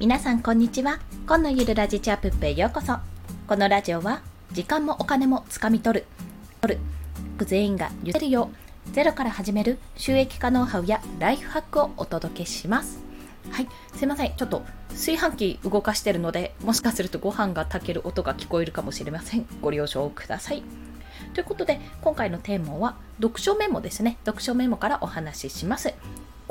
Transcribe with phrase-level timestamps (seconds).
[0.00, 0.98] 皆さんこんにちは。
[1.26, 2.94] 今のゆるラジチャップへようこそ。
[3.46, 6.06] このラジオは時間もお金もつかみ取る。
[6.62, 6.80] 取る。
[7.44, 8.48] 全員が許せるよ
[8.88, 12.98] うゼロから始める収益化ノウハウやライフハックをお届けします。
[13.50, 13.68] はい。
[13.94, 14.34] すいません。
[14.34, 19.44] ちょっと炊飯器動かしてるのでもしかするとご飯が炊ける音が聞こえるかもしれません。
[19.60, 20.62] ご了承ください。
[21.34, 24.16] ということで今回のテーマは読書メモですね。
[24.24, 25.92] 読書メモからお話しします。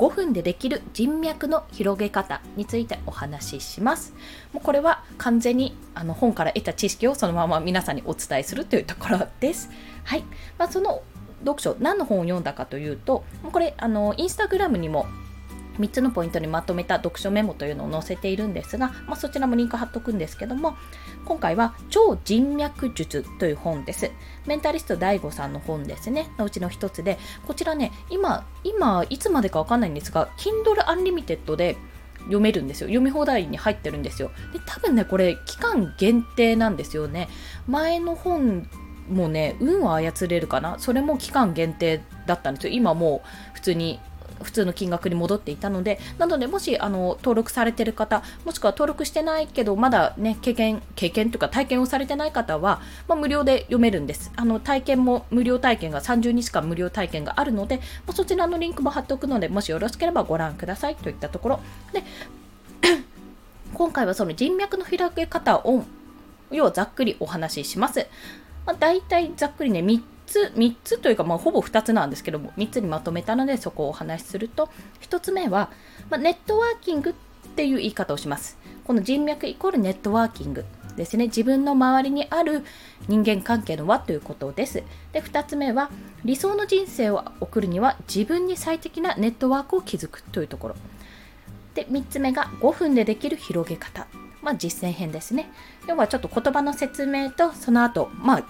[0.00, 4.14] 5分でできる人脈の広げ方についてお話しします。
[4.54, 9.68] もうこれは完全にあの本から得た知識をそのまま皆さんにお伝えするというところです。
[10.04, 10.24] はい。
[10.56, 11.02] まあ、その
[11.44, 15.04] 読書、何の本を読んだかというと、これ、あの、インスタグラムにも
[15.80, 20.76] 3つのポイントにまとめた読書メモというのを載せているんですが、まあ、そちらもリンク貼っとくんですけども
[21.24, 24.10] 今回は超人脈術という本です。
[24.46, 26.28] メンタリスト DAIGO さんの本ですね。
[26.38, 31.76] のうちの一つでこちらね今今いつまでかわかんないんですが Kindle Unlimited で
[32.24, 32.88] 読めるんですよ。
[32.88, 34.30] 読み放題に入ってるんですよ。
[34.52, 37.28] で多分ねこれ期間限定なんですよね。
[37.66, 38.68] 前の本
[39.08, 40.78] もね運は操れるかな。
[40.78, 42.72] それも期間限定だったんですよ。
[42.72, 44.00] 今もう普通に
[44.42, 54.32] 普通の金額に戻っていたので、なので、もしあの登録されてる方、もしくは登録してないけど、まだね、経験、経験というか体験をされてない方は、まあ、無料で読めるんです。
[54.36, 61.60] あの体験も無料体験が30日間無料体験があるので、まあ、そちらのリンクも貼っておくので、もしよろしければご覧くださいといったところ。
[61.92, 62.02] で
[63.74, 65.84] 今回はその人脈の開け方を、
[66.50, 68.06] 要はざっくりお話しします。
[68.66, 70.00] まあ、大体ざっくりね、3
[70.30, 74.70] つ、3つというか、まあ、ほぼ2つなんですけども、3つにまとめたので、そこをお話しすると、
[75.02, 75.70] 1つ目は、
[76.08, 77.12] まあ、ネットワーキングっ
[77.56, 78.56] ていう言い方をします。
[78.84, 80.64] この人脈イコールネットワーキング
[80.96, 81.26] ですね。
[81.26, 82.64] 自分の周りにある
[83.08, 84.82] 人間関係の輪ということです。
[85.12, 85.90] で、2つ目は、
[86.24, 90.76] 理想の人生を送るには、自分に最適なネットワークを築くというところ。
[91.74, 94.06] で、3つ目が、5分でできる広げ方。
[94.42, 95.50] まあ、実践編ですね。
[95.86, 98.42] 要はちょっと言葉の説明と、その後、まあ、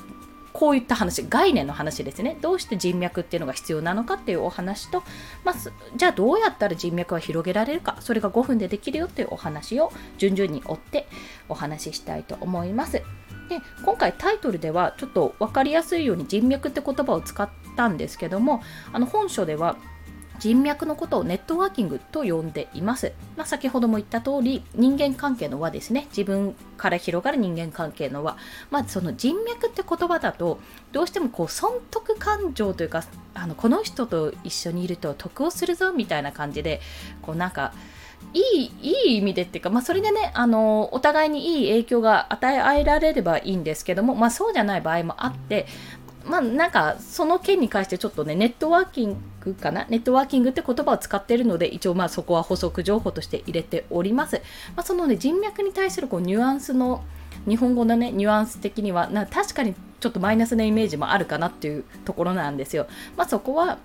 [0.52, 2.36] こういった話、概念の話ですね。
[2.40, 5.02] どうして人脈っていうのが必要なのかっていうお話と、
[5.44, 5.54] まあ、
[5.96, 11.06] じゃあどうやったら人脈は広げられるか、それが5分でできるよっていうお話を順々に追って
[11.48, 13.02] お話ししたいと思います。
[13.50, 18.62] で今回タイトルではちょっと分かりやすいように人脈って言葉を使ったんですけども
[18.92, 19.76] あの本書では
[20.40, 23.12] 人脈のことをネットワーキングと呼んでいます。
[23.36, 26.06] まあ、先ほども言った通り、人間関係の輪ですね。
[26.10, 28.36] 自分から広がる人間関係の輪。
[28.70, 30.58] まあ、その人脈って言葉だと、
[30.92, 36.80] どうしてもこう損得感情というか、あのこの人と一緒にいると得をするぞみたいな感じで、
[37.22, 37.72] こうなんか、
[38.32, 45.66] いい、いい意味でっていうか、まあ、それでね、あの、お互いにいい影響が与えられればいいんですけども、まあ、そうじゃない場合もあって、
[46.24, 49.86] まあなんかその件に関してちょっとねネットワーキングかな？
[49.88, 54.36] ネットワーキングって言葉を使っているので一応まあそこは補足情報として入れております、
[54.76, 57.02] まあ、そのね人脈に対するこうニュアンスの
[57.48, 62.86] 日本語のねニュアンス的にはな確かにちょっとマイナスなイメージもあるかなっていうところなんですよ。
[63.16, 63.78] まあそこは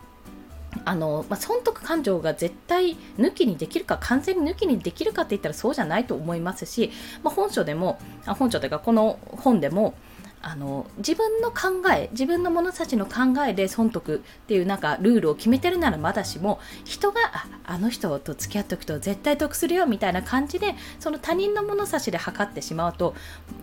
[0.83, 6.91] あのまあ、損得感情が絶対抜きにできるか完全に抜きにできるかって言ったらそうじゃないと思いますし、
[7.23, 9.93] まあ、本書でもあ本書というかこの本でも
[10.47, 13.13] あの自分の考え自分の物差しの考
[13.47, 23.15] えで損得っていうなんかルールを決めてるならまだしも人がああの人と付き合っておくと絶対得するよみたいな感じでその他人の物差しで測ってしまうと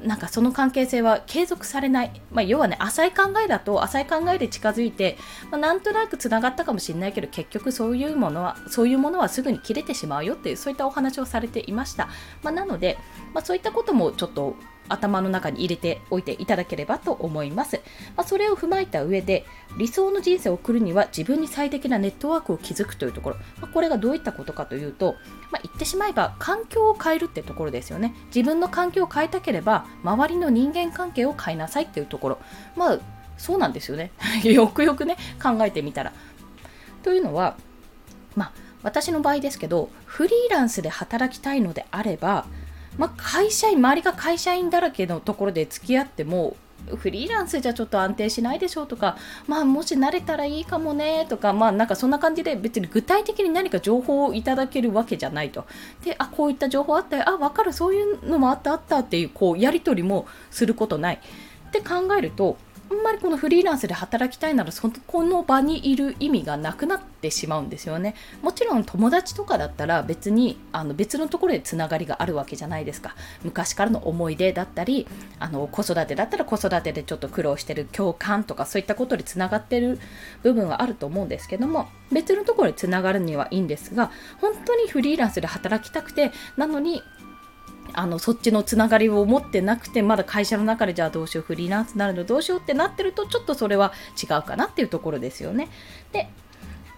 [0.03, 5.17] なんかその関係性は継続されない、まあ、要はね浅い考えだと浅い考えで近づいて、
[5.53, 12.09] まあ、なんとなくつながったかもしれないけど結局そういうものはそういうものはすぐに切れてしまうよっていうそういったお話をされていました、
[12.43, 12.99] まあ、なので、
[13.35, 14.57] まあ、そういったこともちょっと
[14.89, 17.81] 頭の中に入れておいていただければと思います。
[18.17, 19.45] まあ、それを踏まえた上で、
[19.79, 25.17] 理想の人生を送るには自分に最適なネットワークを築くというところ、まあ、これがどういったことかというと、
[25.51, 28.15] まあ、言ってしまえば環境を変えるってところですよね。
[28.35, 32.39] 自分の環境を変えたければ、周りの人間関係を変えなさいっていうところ。
[32.77, 32.99] まあ、
[33.39, 34.13] そうなんですよね。
[34.45, 36.13] よくよくね、考えてみたら。
[37.03, 37.57] というのは、
[38.37, 38.53] まあ、
[38.83, 42.47] 私の場合ですけど、フリーランスで働きたいのであれば、
[42.99, 46.57] まあ、会社員周りが会社員だらけのところで付き合っても
[46.97, 49.17] フリーランスじゃちょっと安定しないでしょうとか、
[49.47, 55.65] まあ、もし慣れたらいいかもねとか、まあ、なんかそんな感じで別に具体的に何か情報をいただけるわけじゃないと。
[56.05, 61.21] で、あ、こういった情報あったよ、あ、わかる、そういうのもあったあったっていう、こう、やり取りもすることない。
[61.69, 62.59] って考えると、
[62.93, 68.15] あんまりこのフリーランスで働きたいならそこの場にいる意味がなくなってしまうんですよね。
[68.43, 73.17] もちろん友達とかだったら別にあの別のところでつながりがあるわけじゃないですか。
[73.45, 75.09] 昔からの思い出だったり
[75.39, 79.99] あの子育てだったら子育てでちょっと苦労してる共感とかそういったことでつながってる
[80.43, 87.03] 部分はあると思うんですけども別のところでつながるにはいいんですが本当にフリーランスで働きたくてなのに
[87.95, 93.93] あのそっちのつながりを持ってなくてまだ会社の中でじゃあどうしようフリーランスになるのどうしようってなってるとちょっとそれは
[94.23, 95.69] 違うかなっていうところですよね。
[96.13, 96.29] で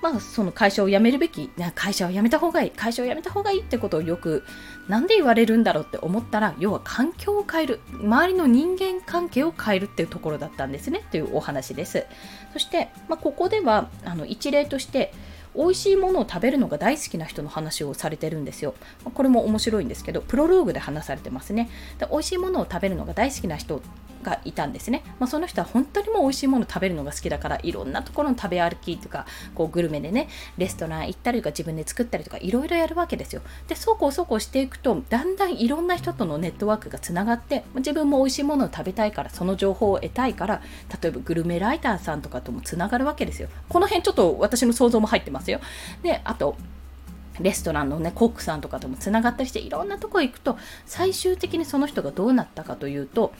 [0.04, 4.44] まあ、その会社を辞めるべき、会社を辞めた方がいい、会社を辞めた方がいいってことをよく、
[4.86, 12.04] なんで言われるんだろうって思ったら、要は環境を変える、周りの人間関係を変えるっていうところだったんですね、というお話です。
[12.52, 15.14] そして、まあ、ここでは、あの一例として、
[15.54, 18.74] 美味しいものを食べるのが大好きな人の話をされてるんですよ。
[19.14, 21.70] これも面白いんですけど、プロローグで話されてますね。
[21.98, 23.80] で美味しいものを食べるのが大好きな人
[24.24, 25.04] がいたんですね。
[25.20, 30.28] まあ、その人は本当にもう美味しいもの食べるのが好きだから、いろんなところの食べ歩きとか、こうグルメでね、
[30.58, 33.42] レストラン行ったりとか自分で作ったりとか、いろいろやるわけですよ。
[33.68, 40.62] で、そうこうそうこうしていくと、だんだんいろんな人とのネットワークがつながって、自分も美味しいものを食べたいから、その情報を得たいから、
[41.02, 43.48] 例えばグルメライターさんとかともつながるわけですよ。
[43.68, 45.60] この辺ちょっと私の想像も入ってますよ。
[46.02, 46.56] で、あと、
[47.40, 50.56] レストランのね、コックさんとかともつながったりして、いろんなとこ行くと、
[50.86, 53.32] 最終的にその人がどうなったかというと、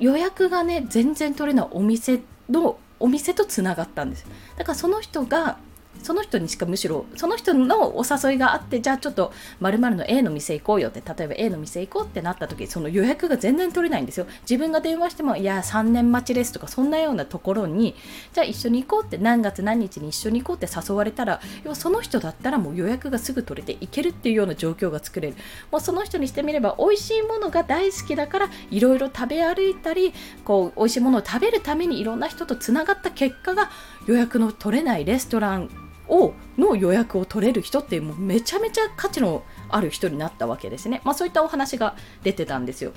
[0.00, 4.26] 予約がね、全然取れないお店の、お店とつながったんです。
[4.56, 5.58] だからその人が
[6.02, 14.26] その人にしかむしろその人のお誘いがあってじゃあちょっとまるの A の店行こうよって例えば A の店行こうってなった時その予約が全然取れないんですよ。
[14.42, 17.94] 自分が電話してもいや3年待ちですとかそんなようなところに
[18.32, 25.36] じゃあ一緒に行こうって何月何日に一緒に行こうって誘われたら要はその人だったらもう予約がすぐ取れて行けるっていうような状況が作れる。
[25.70, 30.12] もうその人にしてみれば美味しいものが大好きだからいろいろ食べ歩いたり
[30.44, 33.70] こう美味しいものを食べるためにいろんな人とつながった結果が
[34.06, 41.00] 予約の取れないレストランをの予約を取れる人ってもうめちゃめちゃ価値のある人になったわけですね。
[41.04, 42.92] まあ、そういったお話が出てたんですよ。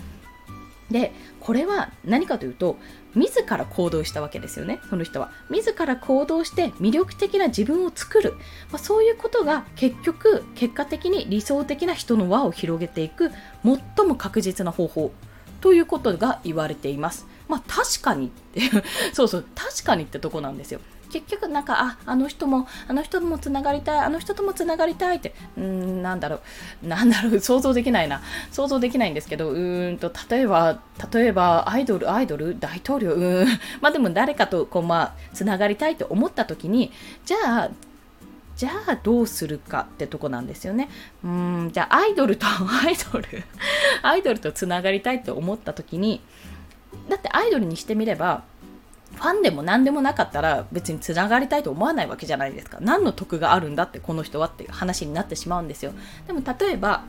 [0.92, 2.78] でこれは何かというと
[3.16, 4.80] 自ら行動したわけですよね。
[4.90, 5.32] その人は。
[5.50, 8.34] 自ら行動して魅力的な自分を作る、
[8.72, 13.32] まあ、そういうことが結局結果的に理想的な人の輪を広げていく
[13.64, 15.12] 最も確実な方法
[15.62, 17.28] ということが言われています。
[17.48, 18.62] まあ確かにって
[19.14, 20.80] そうそう確かにってとこなんですよ。
[21.14, 26.40] 結局なんかああの人もあの人ともつながりたいあの人ともつながりたいってうんなんだろ
[26.84, 28.22] うなんだろう想像できないな
[28.52, 30.80] 想像できないんですけどうーんと例えば
[31.14, 33.48] 例えばアイドルアイドル大統領うん
[33.80, 36.92] まあでも誰かとこうまあつながりたいと思った時に
[37.26, 37.70] じゃあ
[38.56, 40.90] じゃあどうするかってとこなんですよね。
[41.24, 43.44] うんじゃあアイドルとアイドル
[44.04, 46.22] アイドルとつながりたいと思った時に
[47.10, 48.44] だってアイドルにしてみれば
[49.24, 52.80] ファンでも何でもなかったら別につながりたいと思わないわけじゃないですか。
[52.82, 55.94] 何の得があるんだってこの人はっていう話になってしまうんですよ。
[56.28, 57.06] でも例えば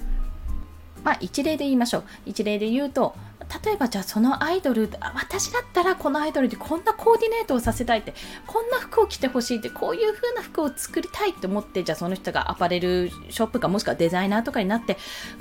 [1.02, 2.04] まあ一例で言いましょう。
[2.24, 3.16] 一例で言うと
[3.64, 8.14] 例えばじゃあそのアイドル私だったらこのアイドルでこんなコーディネートをさせたいって
[8.46, 14.96] こんな服を着てほしいってこういう風な服を作りたいって思ってじゃあその人がアパレルショップかもしくはデザイナーとかになって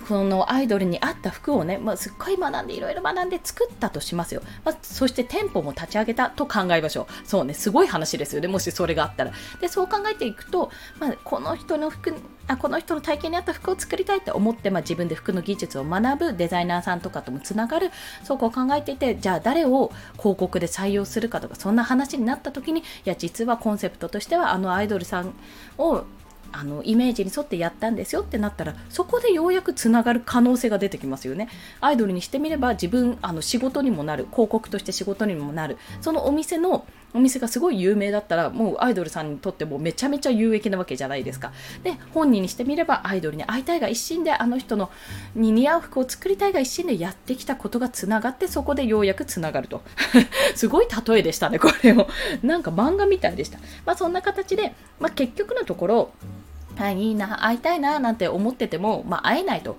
[0.07, 7.27] このアイドルに合った服をね、まあ、すっごい学んでいろいろ学んで作ったとしますよ、まあ、そして店舗も立ち上げたと考えましょう。
[7.27, 8.41] そうねすごい話ですよ。
[8.41, 9.31] ねもしそれがあったら。
[9.61, 12.13] でそう考えていくと、まあ、この人の服
[12.47, 17.91] あこの人の体験に合った服を作りたいって思って、まあ、自分で服の技術を学ぶデザイナーさんとかともつながる
[18.23, 25.33] そうこう考えていてじゃあ誰を広告で採用するかとかそんな話になった時にいや実はコンセプトとしてはあのアイドルさん
[25.77, 26.03] を
[26.53, 31.49] あのイメージに沿ってやったんですよってなったらそこでようやくつながる可能性が出てきますよね。
[31.81, 41.51] アイドルにしてみれば自分あの仕事にもなる広告として仕事にもなるそのお店のお店がすごい有名だったらもうアイドルさんにとってもめちゃめちゃ有益なわけじゃないですか。
[41.83, 44.89] で本人にしてみればアイドルに会いたいが一心であの人の
[45.35, 49.81] に似合う服を作りたいが一心でやってきたことがつながってそこでようやくつながると。
[50.55, 52.07] すごい例えでしたねこれを。
[52.41, 53.59] なんか漫画みたいでした。
[53.85, 56.11] まあそんな形で、まあ、結局のところ
[56.75, 59.77] はい、いいな、会いたいな、なんて思ってても、まあ、会えないと。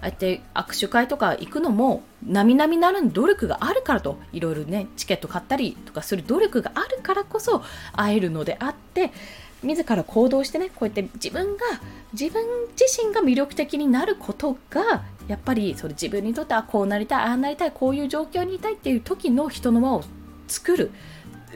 [0.00, 7.62] あって握手会とか行くのも、並々ならぬ努力があるからと、いろいろね、チケット買ったりとかする努力があるからこそ
[7.92, 9.12] 会えるのであって、
[9.62, 11.64] 自ら行動してね、こうやって自分が、
[12.12, 12.44] 自分
[12.78, 20.04] 自身が魅力的になることが、やっぱりそれ自分にとってはこうなりたい、ああなりたい、こういう状況にいたいっていう時の人の輪を
[20.46, 20.90] 作る。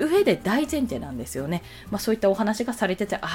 [0.01, 1.63] 上で大前提なんですよね。
[1.91, 3.29] まあ、そういったお話がされてて、あ、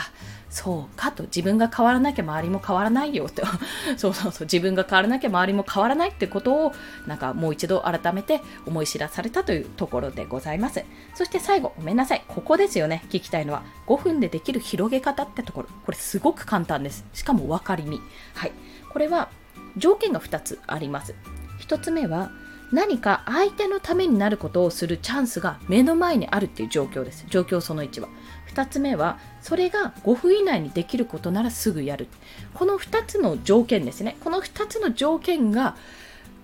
[0.50, 3.44] そうかと、自分が変わらなきゃ周りも変わらないよって、
[3.98, 6.74] そうそうそう、自分が変わらなきゃ周りも変わらないってことを、
[7.08, 10.84] なんかもう一度改めて思い知らされたというところでございます。
[11.14, 13.64] そして最後、ごめんなさい、ここですよね、聞きたいのは。
[13.88, 15.70] 5分でできる広げ方ってところ。
[15.86, 17.06] これすごく簡単です。
[17.14, 18.02] しかも分かりみ。
[18.34, 18.52] はい。
[18.92, 19.30] これは
[19.78, 21.16] 条件が2つあります。
[21.60, 22.32] 1つ目は、
[22.72, 27.26] 何か相手のためになることをするチャンスが目の前にあるっていう状況です。
[27.30, 28.10] 状況その1は。
[28.54, 32.08] 2つ目はそれが5分以内にできることならすぐやる。
[32.54, 34.18] この2つの条件ですね。
[34.22, 35.76] この2つの条件が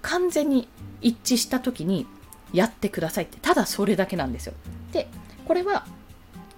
[0.01, 0.67] 完全に
[1.01, 2.05] 一致した時に
[2.53, 3.37] やってくださいって。
[3.41, 4.53] ただそれだけなんですよ。
[4.91, 5.07] で
[5.47, 5.85] これは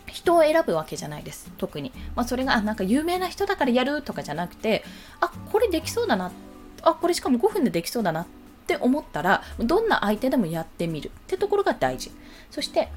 [0.08, 1.52] 人を選ぶわけじゃないです。
[1.58, 4.84] 特に、まあ、それがなんか有名な人だからやるとかじゃなくて
[5.22, 6.32] あこれできそうだな。
[6.82, 8.22] あこれしかも5分でできそうだな。
[8.22, 8.26] っ
[8.64, 12.12] って思ったらどんな相手でもやってみるってところが大事。
[12.50, 12.90] そして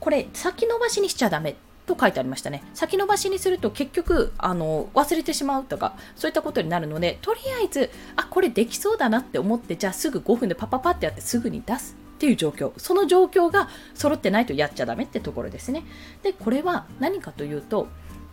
[0.00, 1.56] これ先延ばしにしちゃダメ
[1.86, 2.62] と書いてありましたね。
[2.74, 12.72] 先延ばしにすると結局あの忘れてしまうとかそういったことになるのでとりあえずあこれできそうだなって思ってじゃあすぐ5分でパパパってやってすぐに出すっていう状況。
[12.76, 15.82] その状況が揃ってないとやっちゃダメってところですね。
[16.22, 17.88] でこれは何かというと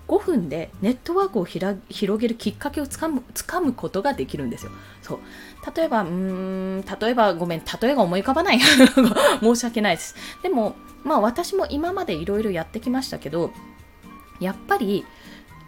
[0.07, 1.79] 5分でネットワークを広
[2.19, 4.71] げるきっかけをつかむつかむことができるんですよ。
[5.01, 5.19] そう
[5.75, 8.59] 例えば、うーん、例えば、ごめん、例えが思い浮かばない。
[9.41, 10.15] 申し訳ないです。
[10.43, 13.51] でも、まあ私も今までいろいろやってきましたけど、
[14.39, 15.05] やっぱり、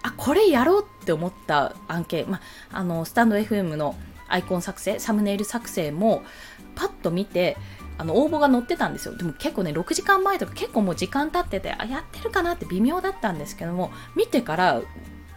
[0.03, 2.41] あ、これやろうって思った案件、ま
[2.71, 3.95] あ、あの、スタンド FM の
[4.27, 6.23] アイコン作成、サムネイル作成も、
[6.75, 7.57] パッと見て、
[7.97, 9.15] あの応募が載ってたんですよ。
[9.15, 14.81] でも結構ね6時間前とか結構もう時間経っててあやってるかなって微妙だったんですけども見てから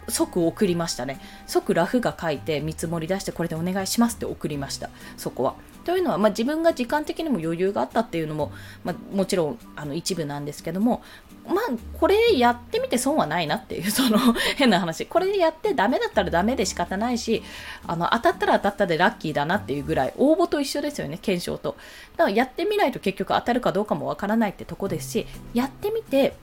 [0.07, 1.19] 即送りましたね。
[1.47, 4.89] 即ラフが書いて見積もり出してこれでお願いしますって送りました。
[5.17, 5.55] そこは。
[5.83, 8.51] というのは、まあ、自分が時間的にも余裕があったっていうのも、
[8.83, 11.01] まあ、もちろんあの一部なんですけども
[11.47, 11.59] まあ
[11.99, 14.19] これやってみて損はないなっていう その
[14.57, 15.05] 変な話。
[15.05, 17.43] これやってダメだったらダメで仕方ないし
[17.87, 21.75] あの当たったら当たったでラッキーだなっていうぐらい応募と一緒ですよね検証と。
[22.15, 26.35] だからやってみないと結局当たるかどうかもわからないってとこですしやってみて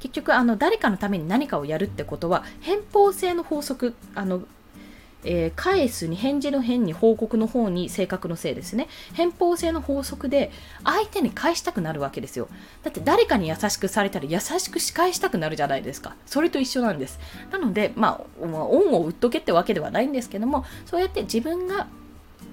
[0.00, 4.42] 結局あの誰かのために何かをやるってことは偏方性の法則あの
[5.24, 8.88] えー、返すに返事の変に報告の方に性格のせいですね。
[9.14, 10.50] 偏方性の法則で
[10.84, 12.48] 相手に返したくなるわけですよ。
[12.82, 16.16] だって誰かに優しくされたら優しく仕返したくなるじゃないですか。
[16.26, 17.18] それと一緒なんです。
[17.50, 21.86] なのでまあ恩を売っとけってわけではないんですけどもそうやって自分が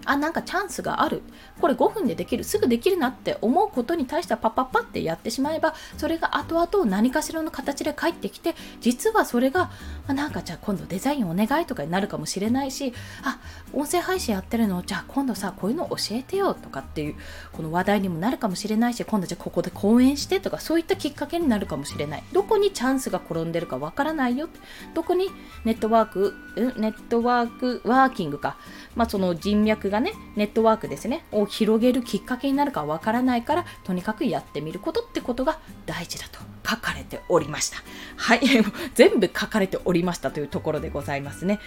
[0.06, 1.22] あなんかチャンスがある。
[1.62, 2.44] これ5分でできる。
[2.44, 9.72] すぐできるなって思うことに対してはパッパッパってやってしまえばそれが後々何かしらの形で返ってきて実はそれが
[10.08, 13.40] あなんかじゃあ今度デザインお願いとかになるかもしれないしあ
[13.74, 14.82] 音声配信やってるの？
[14.84, 17.16] じゃあ今度さこういうの教えてよとかっていう
[17.52, 22.24] この話題にもなるかもしれないし今度じゃあここで講演してとかそういったきっかけになるかもしれない。
[22.32, 24.50] どこにチャンスが転んでるかわからないよ
[24.94, 25.30] どこに
[25.66, 28.58] ネットワークネットワークワーキングか。
[28.96, 31.26] まあその人脈がねネットワークですね。
[31.32, 36.40] を広げるきっかけになるかわからないからとにかくやってみることってことが大事だと。
[36.70, 37.78] 書かれておりました。
[38.16, 38.42] はい。
[38.94, 41.60] 全部書かれておりましたというところでございますね。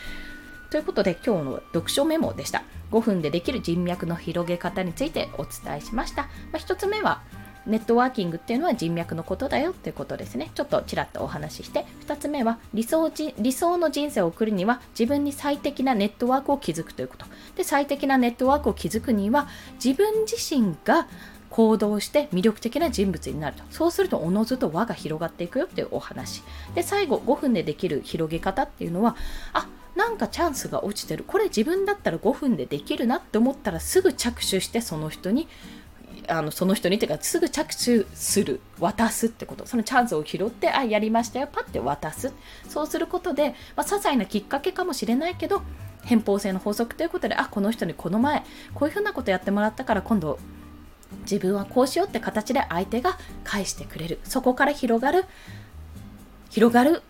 [0.70, 2.62] ということで今日の読書メモでした。
[2.92, 7.22] 5分でできる人脈の広げ方についてお伝えしました、まあ、1つ目は
[7.66, 10.50] ネットワーキングっていうのは人脈のことだよってことですね。
[10.54, 17.26] ちょっとちらっとお話しして、2つ目は理想理想の人生を送るには自分に最適なネットワークを築くということ。
[17.56, 19.48] で、最適なネットワークを築くには
[19.82, 21.06] 自分自身が
[21.50, 23.62] 行動して魅力的な人物になると。
[23.70, 26.42] そうするとおのずと輪が広がっていくよっていうお話。
[26.74, 29.16] で、最後5分でできる広げ方っていうのは、
[29.52, 31.24] あ、なんかチャンスが落ちてる。
[31.26, 35.48] これ自分だったら5分でできるなって思ったらすぐ着手してその人に
[36.28, 39.66] あのその人にっていうかすぐ着手する渡すってこと。
[39.66, 42.32] そのチャンスを拾ってあやりましたよパッて渡す。
[42.68, 45.62] そうすることで、まあ、些細なきっかけかもしれないけど
[46.04, 50.38] 偏方性の法則ということであこの人にこの前こういうふうなことやってもらったから今度
[51.22, 54.20] 自分はこうしようって形で相手が返してくれる。
[54.24, 55.24] そこから広がる
[56.50, 57.02] 広がる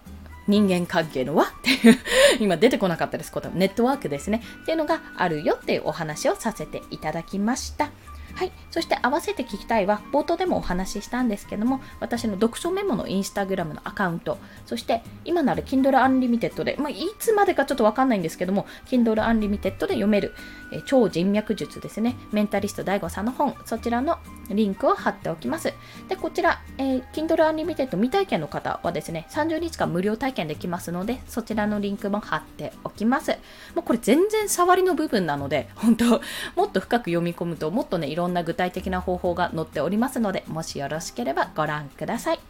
[0.48, 1.98] 人間関係の輪っていう
[2.40, 3.32] 今出てこなかったです。
[3.32, 4.42] ことネットワークですね。
[4.62, 7.90] っていうのがあるよっていうお話をさせていただきました。
[8.34, 8.52] はい。
[8.70, 20.34] そして合わせて聞きたいは、冒頭でもお話ししたんですけども、私の読書メモのインスタグラムのアカウント、そして今なら Kindle Unlimited で、まあ、いつまでかちょっとわかんないんですけども、Kindle Unlimited で読める、
[20.72, 22.16] えー、超人脈術ですね。
[22.32, 25.72] メンタリスト DAIGO さんの本、そちらのリンクを貼っておきます。
[26.08, 33.32] で、こちら、えー、Kindle Unlimited 未体験の方はですね、30日間無料体験できますので、そちらのリンクも貼っておきます。
[33.74, 36.20] もうこれ全然触りの部分なので、本当
[36.56, 42.40] もっと深く読み込むと、もっとね、いろんな具体的な方法が載っておりますので、もしよろしければご覧ください。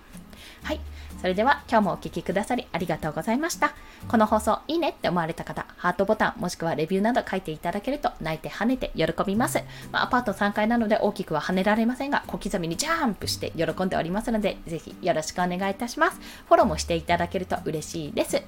[0.62, 0.80] はい。
[1.20, 3.74] それでは今日もお聴きくださりありがとうございました。
[4.08, 9.62] この放送いいねって思われた方、ハートボタンもしくはレビューなど書いていただけると泣いて跳ねて喜びます。
[9.92, 16.20] まあ、アパート3階なので大きくは跳ねられませんが、小刻みにジャンプして喜んでおりますので、ぜひよろしくお願いいたします。
[16.48, 18.42] フォローもしていただけると嬉しいです。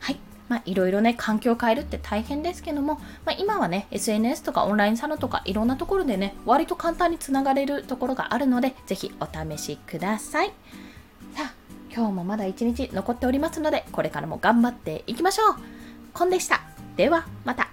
[0.00, 0.33] はい。
[0.48, 10.52] まあ、いろいろね、環境を変えるって大変ですけども、まあ、今はね、SNS とかオンラインサロンとかいろんなところでね、割と簡単につながれるところがあるので、ぜひお試しください。
[11.34, 11.54] さあ、
[11.94, 15.56] 今日もまだ一日残っておりますので、これからも頑張っていきましょう。
[16.12, 16.60] コンでした。
[16.96, 17.68] では、また。